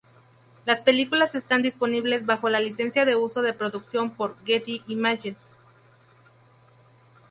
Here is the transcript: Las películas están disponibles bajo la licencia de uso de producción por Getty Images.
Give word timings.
Las 0.65 0.79
películas 0.81 1.35
están 1.35 1.61
disponibles 1.61 2.25
bajo 2.25 2.49
la 2.49 2.59
licencia 2.59 3.05
de 3.05 3.15
uso 3.15 3.43
de 3.43 3.53
producción 3.53 4.09
por 4.09 4.35
Getty 4.45 4.81
Images. 4.87 5.51